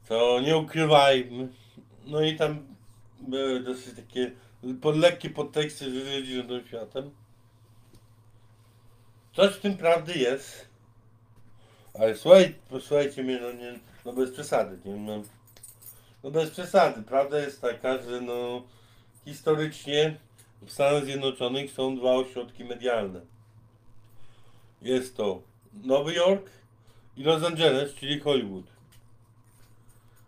[0.07, 1.47] To nie ukrywajmy.
[2.05, 2.65] No i tam
[3.21, 4.31] były dosyć takie
[4.81, 7.11] pod lekkie podteksty, że Żydzi rządzą światem.
[9.33, 10.69] Coś w tym prawdy jest.
[11.93, 14.95] Ale słuchaj, posłuchajcie mnie, no, nie, no bez przesady, nie?
[14.95, 15.23] No,
[16.25, 17.01] no bez przesady.
[17.03, 18.63] Prawda jest taka, że no
[19.25, 20.17] historycznie
[20.61, 23.21] w Stanach Zjednoczonych są dwa ośrodki medialne.
[24.81, 25.41] Jest to
[25.73, 26.49] Nowy Jork
[27.17, 28.65] i Los Angeles, czyli Hollywood.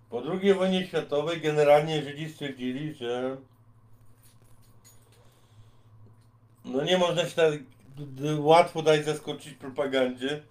[0.10, 3.38] Po II wojnie światowej generalnie Żydzi stwierdzili, że
[6.66, 7.54] no nie można się tak
[8.39, 10.43] łatwo dać zaskoczyć propagandzie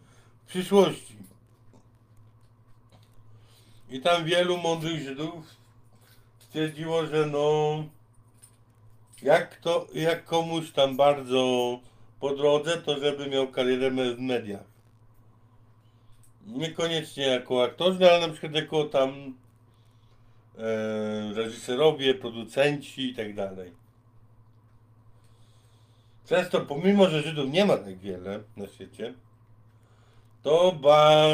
[0.44, 1.16] w przyszłości.
[3.90, 5.56] I tam wielu mądrych Żydów
[6.38, 7.84] stwierdziło, że no
[9.22, 11.78] jak to, jak komuś tam bardzo
[12.20, 14.64] po drodze, to żeby miał karierę w mediach.
[16.46, 19.34] Niekoniecznie jako aktorzy, ale na przykład jako tam
[20.58, 23.72] e, reżyserowie, producenci i tak dalej.
[26.26, 29.14] Często, pomimo że Żydów nie ma tak wiele na świecie,
[30.42, 31.26] to ba...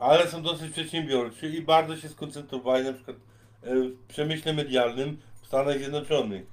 [0.00, 3.16] ale są dosyć przedsiębiorczy i bardzo się skoncentrowali na przykład
[3.62, 6.46] e, w przemyśle medialnym w Stanach Zjednoczonych.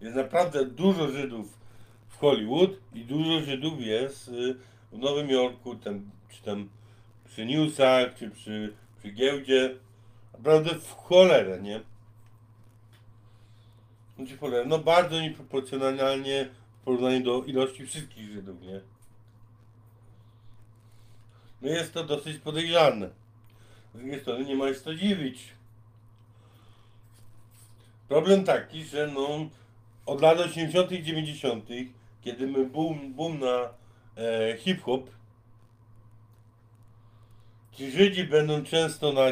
[0.00, 1.58] Jest naprawdę dużo Żydów
[2.08, 4.54] w Hollywood i dużo Żydów jest y,
[4.92, 6.68] w Nowym Jorku, tam, czy tam
[7.24, 9.76] przy newsach, czy przy, przy giełdzie.
[10.32, 11.80] Naprawdę w cholerę, nie?
[14.16, 16.48] Znaczy cholerę, no bardzo nieproporcjonalnie
[16.80, 18.95] w porównaniu do ilości wszystkich Żydów, nie?
[21.62, 23.10] No jest to dosyć podejrzane.
[23.94, 25.52] Z drugiej strony nie ma się co dziwić.
[28.08, 29.48] Problem taki, że no
[30.06, 30.92] od lat 80.
[30.92, 31.68] i 90.,
[32.22, 33.68] kiedy my boom, boom na
[34.16, 35.10] e, hip-hop,
[37.72, 39.22] ci Żydzi będą często na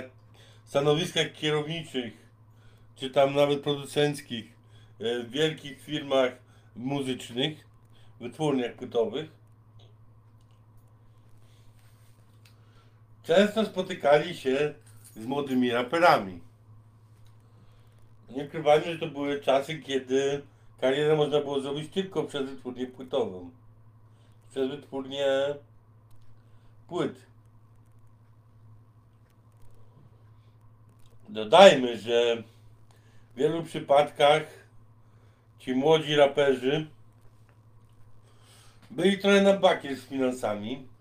[0.64, 2.12] stanowiskach kierowniczych,
[2.96, 4.52] czy tam nawet producenckich,
[5.00, 6.32] e, w wielkich firmach
[6.76, 7.66] muzycznych,
[8.20, 9.30] wytwórniach płytowych,
[13.24, 14.74] często spotykali się
[15.16, 16.40] z młodymi raperami.
[18.30, 20.42] Nie ukrywajmy, że to były czasy, kiedy
[20.80, 23.50] karierę można było zrobić tylko przez wytwórnię płytową.
[24.50, 25.26] Przez wytwórnię
[26.88, 27.26] płyt.
[31.28, 32.42] Dodajmy, że
[33.34, 34.42] w wielu przypadkach
[35.58, 36.86] ci młodzi raperzy
[38.90, 40.93] byli trochę na bakier z finansami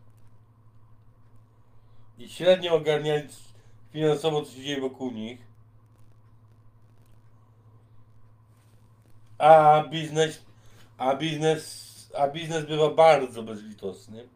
[2.17, 3.27] i średnio ogarniali
[3.91, 5.39] finansowo, co się dzieje wokół nich.
[9.37, 10.45] A biznes,
[10.97, 14.27] a biznes, a biznes bywa bardzo bezlitosny.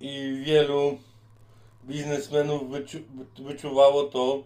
[0.00, 0.98] I wielu
[1.84, 2.98] biznesmenów wyczu,
[3.38, 4.44] wyczuwało to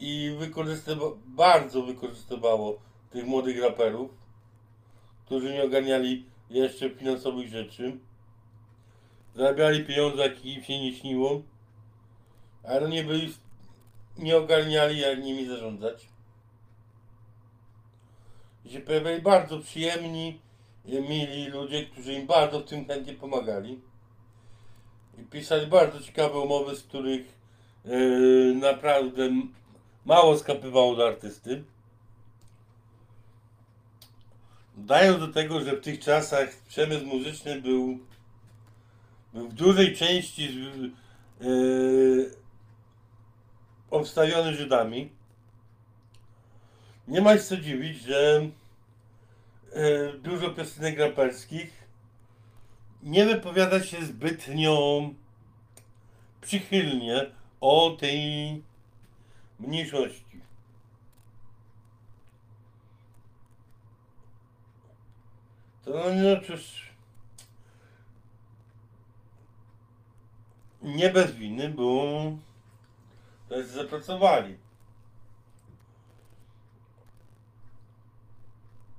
[0.00, 2.78] i wykorzystywa, bardzo wykorzystywało
[3.10, 4.10] tych młodych raperów,
[5.24, 7.98] którzy nie ogarniali jeszcze finansowych rzeczy.
[9.36, 11.42] Zarabiali pieniądze, jakich im się nie śniło,
[12.64, 13.34] ale nie byli,
[14.18, 16.16] nie ogarniali jak nimi zarządzać
[18.66, 18.80] i się
[19.22, 20.40] bardzo przyjemni,
[20.84, 23.80] mili ludzie, którzy im bardzo w tym chętnie pomagali.
[25.18, 27.38] I pisali bardzo ciekawe umowy, z których
[27.84, 27.98] e,
[28.54, 29.30] naprawdę
[30.04, 31.64] mało skapywało do artysty.
[34.76, 37.98] Dając do tego, że w tych czasach przemysł muzyczny był
[39.36, 40.70] w dużej części
[41.40, 41.46] e,
[43.90, 45.10] obstawiony Żydami.
[47.08, 48.50] Nie ma się co dziwić, że
[49.72, 51.86] e, dużo piosenek raperskich
[53.02, 55.00] nie wypowiada się zbytnio
[56.40, 57.30] przychylnie
[57.60, 58.62] o tej
[59.60, 60.40] mniejszości.
[65.84, 66.85] To no, no cóż,
[70.86, 72.12] nie bez winy, bo
[73.48, 74.56] to jest zapracowali.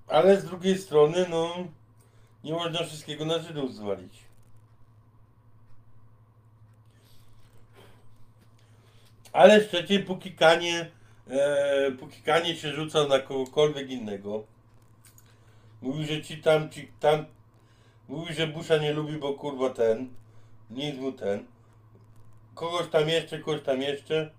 [0.07, 1.55] Ale z drugiej strony, no,
[2.43, 4.27] nie można wszystkiego na Żydów zwalić.
[9.33, 10.91] Ale szczęście, póki Kanie,
[11.29, 14.43] e, póki Kanie się rzucał na kogokolwiek innego,
[15.81, 17.25] mówił, że ci tam, ci tam,
[18.07, 20.09] mówił, że Busha nie lubi, bo kurwa ten,
[20.69, 21.45] nic mu ten,
[22.57, 24.31] kogoś tam jeszcze, kogoś tam jeszcze,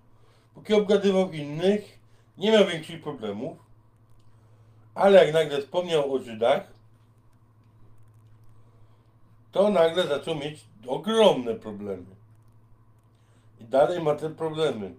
[0.53, 1.99] póki obgadywał innych,
[2.37, 3.57] nie miał większych problemów,
[4.95, 6.67] ale jak nagle wspomniał o Żydach,
[9.51, 12.15] to nagle zaczął mieć ogromne problemy.
[13.59, 14.95] I dalej ma te problemy.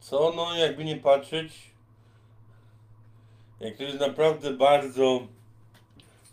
[0.00, 1.70] Co, no, jakby nie patrzeć,
[3.60, 5.26] jak to jest naprawdę bardzo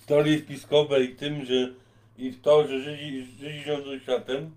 [0.06, 1.74] teorii spiskowej tym, że
[2.20, 4.56] i w to, że Żydzi, Żydzi rządzą światem,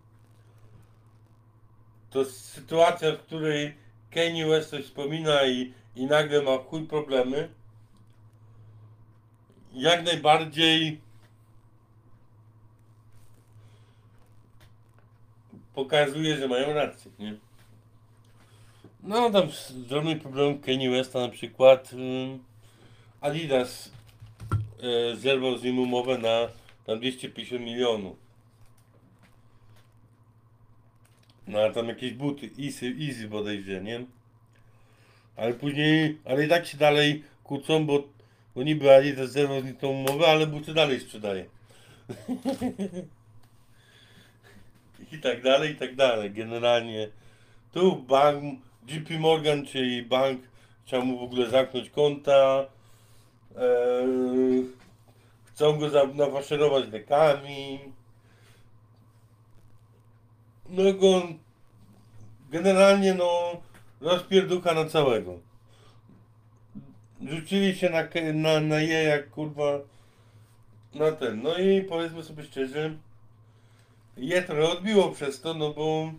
[2.11, 3.75] to sytuacja, w której
[4.11, 7.49] Kanye West coś wspomina i, i nagle ma chuj problemy,
[9.73, 11.01] jak najbardziej
[15.75, 17.35] pokazuje, że mają rację, nie?
[19.03, 21.91] No tam z drobnym problemem Kanye Westa na przykład
[23.21, 23.93] Adidas
[25.13, 28.17] y, zerwał z nim umowę na tam 250 milionów.
[31.47, 34.05] No a tam jakieś buty, Easy, easy bodajże, nie?
[35.37, 38.03] Ale później, ale i tak się dalej kłócą, bo,
[38.55, 41.47] bo niby Adidas zerwał z tą umowę, ale buty dalej sprzedaje.
[45.13, 46.31] I tak dalej, i tak dalej.
[46.31, 47.09] Generalnie
[47.73, 50.41] tu bank, JP Morgan, czyli bank,
[50.87, 52.67] chciał mu w ogóle zamknąć konta.
[53.57, 54.65] Eee,
[55.63, 57.79] chcą go za- nafaszerować lekami.
[60.69, 61.23] No go
[62.51, 63.61] generalnie no
[64.01, 65.39] rozpierducha na całego.
[67.29, 68.03] Rzucili się na,
[68.35, 69.79] na, na je jak kurwa
[70.95, 71.43] na ten.
[71.43, 72.99] No i powiedzmy sobie szczerze,
[74.17, 76.13] je trochę odbiło przez to, no bo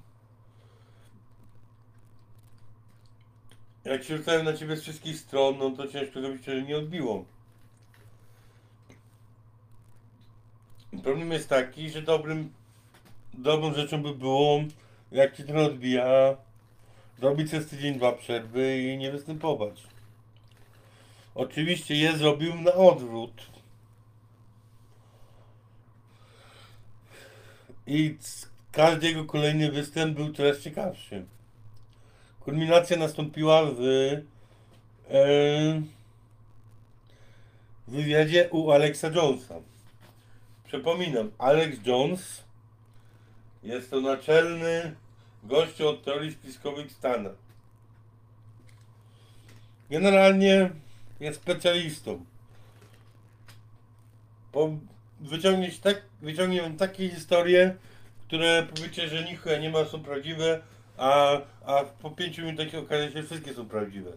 [3.86, 7.26] jak się rzucałem na ciebie z wszystkich stron, no to ciężko zrobić, że nie odbiło.
[11.02, 12.54] Problem jest taki, że dobrym,
[13.34, 14.64] dobrą rzeczą by było,
[15.12, 16.38] jak ci trochę odbija,
[17.20, 19.84] zrobić przez tydzień, dwa przerwy i nie występować.
[21.36, 23.46] Oczywiście je zrobił na odwrót.
[27.88, 28.18] I
[28.72, 31.26] każdy jego kolejny występ był coraz ciekawszy.
[32.40, 33.82] Kulminacja nastąpiła w
[35.10, 35.82] e,
[37.88, 39.73] wywiadzie u Alexa Jonesa.
[40.74, 42.44] Przypominam, Alex Jones
[43.64, 44.96] jest to naczelny
[45.44, 47.36] gościu od teorii spiskowych w Stanach.
[49.90, 50.70] Generalnie
[51.20, 52.26] jest specjalistą.
[54.52, 54.70] Po,
[55.82, 57.76] tak, wyciągnie wam takie historie,
[58.28, 60.62] które powiecie, że nichuja nie ma, są prawdziwe,
[60.98, 64.12] a, a po pięciu minutach okaże się, że wszystkie są prawdziwe.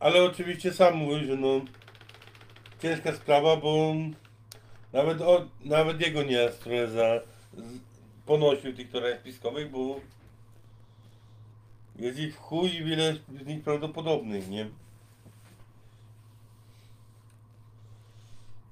[0.00, 1.60] Ale oczywiście sam mówi, że no
[2.82, 3.94] ciężka sprawa, bo
[4.92, 6.48] nawet, o, nawet jego nie
[6.94, 7.20] za,
[8.26, 10.00] ponosił tych teorii spiskowych, bo
[11.96, 14.70] jest ich w chuj i wiele z nich prawdopodobnych, nie?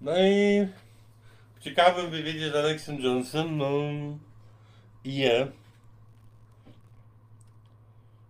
[0.01, 0.67] No i
[1.57, 3.71] w ciekawym wywiadzie z Alexem Johnson, no
[5.05, 5.49] i je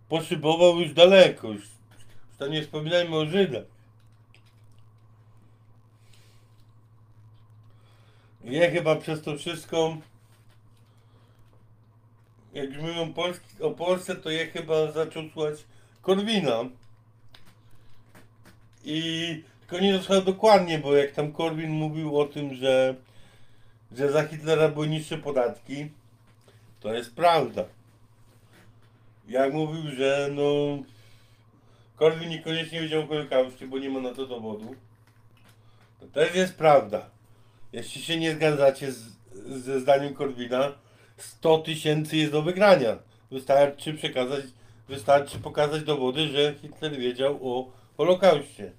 [0.09, 3.76] poszybował już daleko, już, już tam nie wspominajmy o Żydach.
[8.47, 9.97] Je chyba przez to wszystko
[12.57, 15.55] jak już mówią Polski, o Polsce, to je chyba zaczął słuchać
[16.01, 16.63] Korwina.
[18.83, 22.95] I tylko nie dosłownie dokładnie, bo jak tam Korwin mówił o tym, że,
[23.91, 25.89] że za Hitlera były niższe podatki,
[26.79, 27.65] to jest prawda.
[29.27, 30.43] Jak mówił, że no
[31.95, 34.75] Korwin niekoniecznie wiedział o Holokauście, bo nie ma na to dowodu,
[35.99, 37.16] to też jest prawda.
[37.73, 40.71] Jeśli się nie zgadzacie z, ze zdaniem Korwina,
[41.17, 42.97] 100 tysięcy jest do wygrania.
[43.31, 44.45] Wystarczy przekazać,
[44.87, 48.71] wystarczy pokazać dowody, że Hitler wiedział o Holokauście.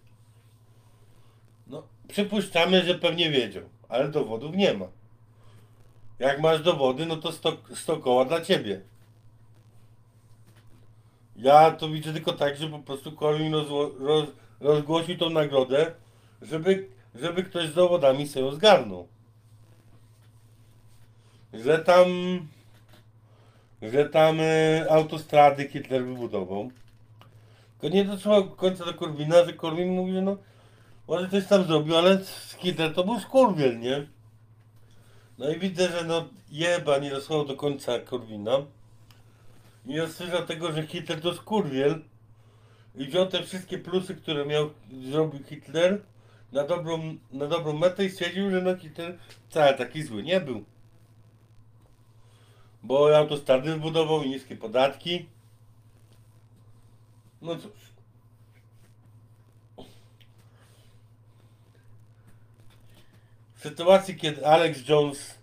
[1.66, 4.86] No, przypuszczamy, że pewnie wiedział, ale dowodów nie ma.
[6.18, 8.80] Jak masz dowody, no to 100, 100 koła dla ciebie.
[11.36, 14.28] Ja to widzę tylko tak, że po prostu Korwin rozło, roz,
[14.60, 15.92] rozgłosił tą nagrodę,
[16.42, 19.08] żeby, żeby ktoś z dowodami sobie ją zgarnął
[21.52, 22.06] że tam
[23.82, 26.70] że tam e, autostrady Hitler wybudował.
[27.80, 30.36] Tylko nie doszło do końca do Korwina, że Korwin mówi, że no
[31.08, 32.20] może coś tam zrobił, ale
[32.58, 34.06] Hitler to był skurwiel, nie?
[35.38, 38.52] No i widzę, że no jeba nie doszło do końca Korwina.
[39.86, 42.02] Nie słyszał tego, że Hitler to skurwiel.
[42.94, 44.70] I wziął te wszystkie plusy, które miał,
[45.10, 46.00] zrobił Hitler
[46.52, 49.18] na dobrą, na dobrą metę i stwierdził, że no Hitler
[49.48, 50.64] wcale taki zły nie był
[52.82, 55.26] bo autostrady zbudował i niskie podatki.
[57.42, 57.72] No cóż.
[63.54, 65.38] W sytuacji, kiedy Alex Jones,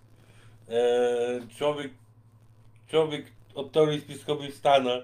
[0.68, 1.92] e, człowiek,
[2.88, 5.02] człowiek od teorii spiskowej w Stanach,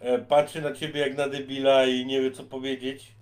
[0.00, 3.12] e, patrzy na ciebie jak na debila i nie wie co powiedzieć,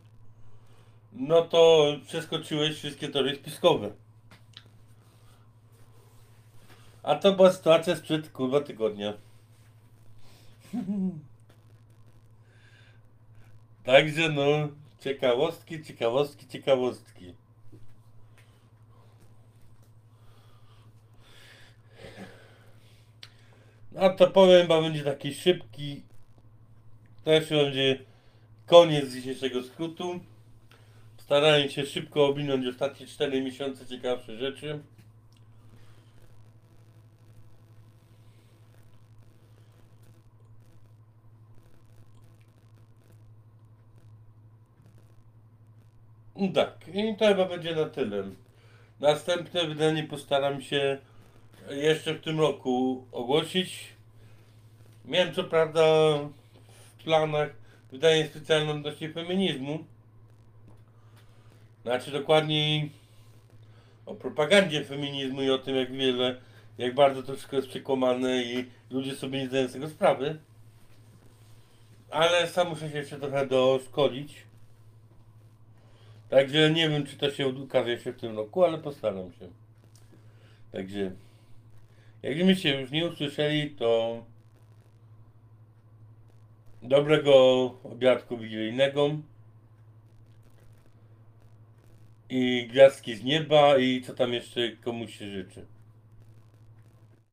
[1.16, 3.92] no to przeskoczyłeś wszystkie teorie spiskowe.
[7.02, 9.12] A to była sytuacja sprzed kurwa tygodnia.
[13.84, 14.68] Także no,
[15.00, 17.34] ciekawostki, ciekawostki, ciekawostki.
[23.92, 26.02] No to powiem, bo będzie taki szybki.
[27.24, 27.98] Też będzie
[28.66, 30.20] koniec dzisiejszego skrótu.
[31.26, 34.80] Starałem się szybko ominąć ostatnie 4 miesiące ciekawsze rzeczy.
[46.54, 48.24] Tak, i to chyba będzie na tyle.
[49.00, 50.98] Następne wydanie postaram się
[51.70, 53.88] jeszcze w tym roku ogłosić.
[55.04, 55.82] Miałem co prawda
[56.98, 57.50] w planach
[57.92, 59.95] wydanie specjalne odnośnie feminizmu.
[61.86, 62.90] Znaczy dokładniej
[64.06, 66.36] o propagandzie feminizmu i o tym jak wiele,
[66.78, 70.38] jak bardzo to wszystko jest przekłamane i ludzie sobie nie zdają z tego sprawy.
[72.10, 74.42] Ale sam muszę się jeszcze trochę doszkolić.
[76.28, 79.48] Także nie wiem, czy to się ukaże się w tym roku, ale postaram się.
[80.72, 81.12] Także,
[82.22, 84.22] jakbyśmy się już nie usłyszeli, to
[86.82, 89.10] dobrego obiadku wigilijnego
[92.30, 95.66] i gwiazdki z nieba i co tam jeszcze komuś się życzy.